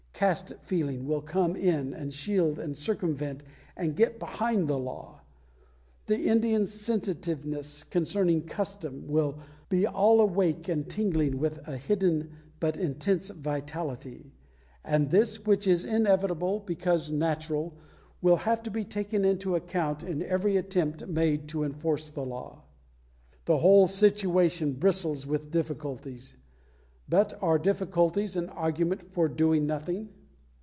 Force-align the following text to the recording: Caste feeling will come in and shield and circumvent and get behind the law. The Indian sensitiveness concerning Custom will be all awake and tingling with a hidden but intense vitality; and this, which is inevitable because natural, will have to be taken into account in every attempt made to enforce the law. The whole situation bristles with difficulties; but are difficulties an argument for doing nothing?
Caste 0.21 0.53
feeling 0.61 1.07
will 1.07 1.23
come 1.23 1.55
in 1.55 1.95
and 1.95 2.13
shield 2.13 2.59
and 2.59 2.77
circumvent 2.77 3.41
and 3.75 3.95
get 3.95 4.19
behind 4.19 4.67
the 4.67 4.77
law. 4.77 5.21
The 6.05 6.27
Indian 6.27 6.67
sensitiveness 6.67 7.83
concerning 7.85 8.43
Custom 8.43 9.07
will 9.07 9.39
be 9.69 9.87
all 9.87 10.21
awake 10.21 10.69
and 10.69 10.87
tingling 10.87 11.39
with 11.39 11.57
a 11.67 11.75
hidden 11.75 12.33
but 12.59 12.77
intense 12.77 13.31
vitality; 13.31 14.31
and 14.85 15.09
this, 15.09 15.43
which 15.43 15.65
is 15.65 15.85
inevitable 15.85 16.59
because 16.59 17.11
natural, 17.11 17.73
will 18.21 18.35
have 18.37 18.61
to 18.61 18.69
be 18.69 18.83
taken 18.83 19.25
into 19.25 19.55
account 19.55 20.03
in 20.03 20.21
every 20.21 20.55
attempt 20.57 21.07
made 21.07 21.47
to 21.49 21.63
enforce 21.63 22.11
the 22.11 22.21
law. 22.21 22.61
The 23.45 23.57
whole 23.57 23.87
situation 23.87 24.73
bristles 24.73 25.25
with 25.25 25.49
difficulties; 25.49 26.35
but 27.09 27.33
are 27.41 27.59
difficulties 27.59 28.37
an 28.37 28.47
argument 28.47 29.11
for 29.11 29.27
doing 29.27 29.65
nothing? 29.67 30.07